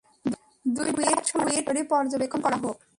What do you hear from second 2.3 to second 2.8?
করা হোক।